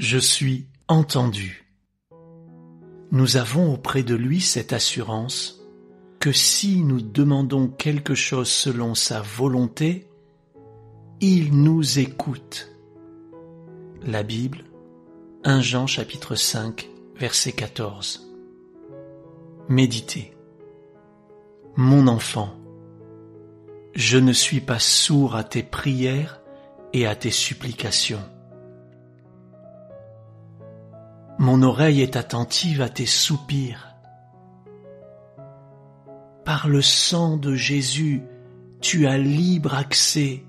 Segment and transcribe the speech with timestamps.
[0.00, 1.66] Je suis entendu.
[3.10, 5.60] Nous avons auprès de lui cette assurance
[6.20, 10.08] que si nous demandons quelque chose selon sa volonté,
[11.20, 12.74] il nous écoute.
[14.02, 14.64] La Bible,
[15.44, 18.26] 1 Jean chapitre 5, verset 14.
[19.68, 20.34] Méditez.
[21.76, 22.54] Mon enfant,
[23.94, 26.40] je ne suis pas sourd à tes prières
[26.94, 28.24] et à tes supplications.
[31.40, 33.96] Mon oreille est attentive à tes soupirs.
[36.44, 38.22] Par le sang de Jésus,
[38.82, 40.44] tu as libre accès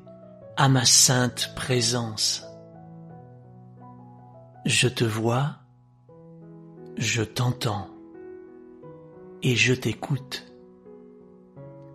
[0.58, 2.46] à ma sainte présence.
[4.66, 5.59] Je te vois,
[6.98, 7.88] je t'entends
[9.44, 10.52] et je t'écoute.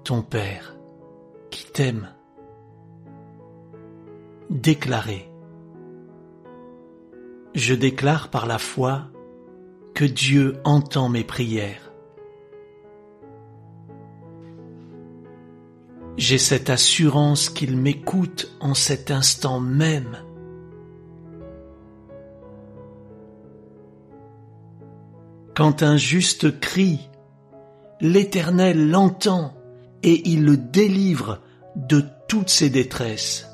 [0.04, 0.74] Ton Père
[1.51, 2.15] qui t'aime.
[4.48, 5.35] Déclaré.
[7.56, 9.05] Je déclare par la foi
[9.95, 11.90] que Dieu entend mes prières.
[16.18, 20.18] J'ai cette assurance qu'il m'écoute en cet instant même.
[25.54, 27.09] Quand un juste crie,
[28.02, 29.54] l'Éternel l'entend
[30.02, 31.41] et il le délivre
[31.74, 33.45] de toutes ses détresses.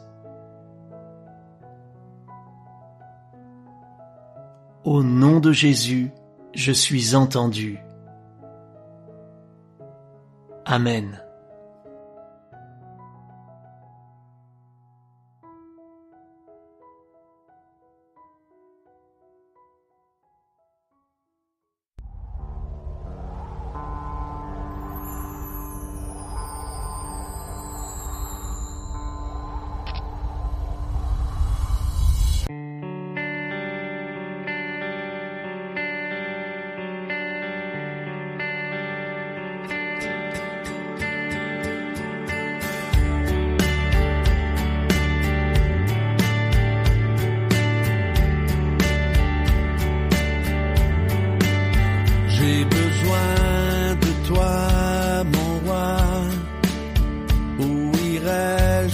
[4.85, 6.11] Au nom de Jésus,
[6.55, 7.79] je suis entendu.
[10.65, 11.23] Amen.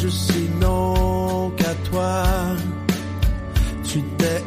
[0.09, 2.23] Irais-je sinon qu'à toi
[3.85, 4.43] Tu t'es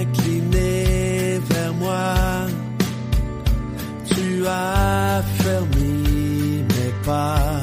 [0.00, 2.14] incliné vers moi.
[4.06, 7.60] Tu as fermé mes pas.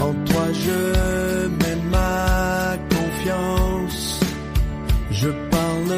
[0.00, 4.20] En toi je mets ma confiance.
[5.10, 5.96] Je parle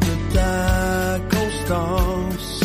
[0.00, 2.60] de ta constance,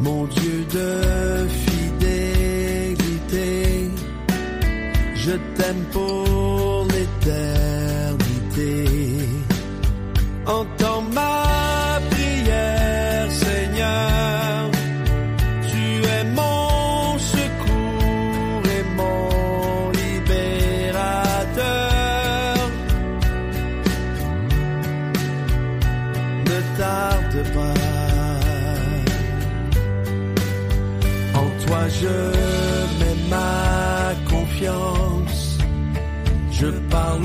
[0.00, 2.68] mon Dieu de fidélité.
[5.28, 8.74] Je t'aime pour l'éternité.
[10.46, 11.47] Entends ma
[36.60, 37.22] Je parle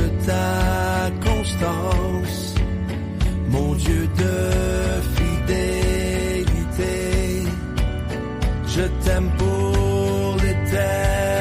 [0.00, 2.54] de ta constance,
[3.48, 4.36] mon Dieu de
[5.16, 6.96] fidélité.
[8.68, 11.31] Je t'aime pour l'éternité.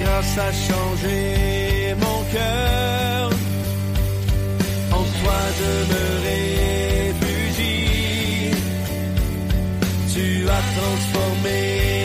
[0.00, 3.30] grâce a changé mon cœur.
[4.92, 6.12] En toi je me.
[10.14, 12.01] Tu as transformé